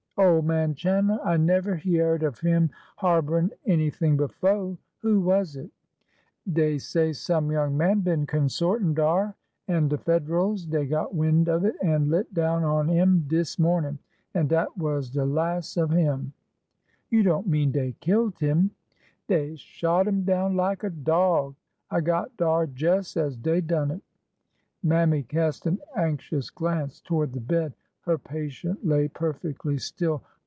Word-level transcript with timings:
''Ole 0.31 0.41
man 0.43 0.75
Chan'ler! 0.75 1.19
I 1.25 1.37
never 1.37 1.77
hyeahed 1.77 2.21
of 2.21 2.43
'im 2.45 2.69
harborin' 2.97 3.49
anything 3.65 4.17
befo'! 4.17 4.77
Who 4.99 5.19
was 5.19 5.55
it?"" 5.55 5.71
Dey 6.53 6.77
say 6.77 7.11
some 7.13 7.49
young 7.49 7.75
man 7.75 8.01
been 8.01 8.27
consortin' 8.27 8.93
dar, 8.93 9.35
an' 9.67 9.87
de 9.87 9.97
Fed'rals 9.97 10.67
dey 10.69 10.85
got 10.85 11.15
wind 11.15 11.47
of 11.47 11.65
it 11.65 11.75
an' 11.81 12.09
lit 12.09 12.31
down 12.35 12.63
on 12.63 12.89
'im 12.91 13.21
dis 13.27 13.57
mornin', 13.57 13.97
an' 14.35 14.47
dat 14.47 14.77
was 14.77 15.09
de 15.09 15.25
las' 15.25 15.75
of 15.77 15.91
'im!"" 15.93 16.33
You 17.09 17.23
don't 17.23 17.47
mean 17.47 17.71
dey 17.71 17.95
kilt 17.99 18.37
him?" 18.39 18.71
Dey 19.27 19.55
shot 19.55 20.07
him 20.07 20.23
down 20.23 20.55
lak 20.55 20.83
a 20.83 20.91
dog! 20.91 21.55
I 21.89 22.01
got 22.01 22.35
dar 22.37 22.65
jes' 22.65 23.17
as 23.17 23.37
dey 23.37 23.61
done 23.61 23.89
it." 23.89 24.01
Mammy 24.83 25.23
cast 25.23 25.65
an 25.65 25.79
anxious 25.95 26.51
glance 26.51 26.99
toward 27.01 27.31
the 27.33 27.39
bed. 27.39 27.73
Her 28.03 28.17
patient 28.17 28.83
lay 28.83 29.09
perfectly 29.09 29.77
still. 29.77 30.23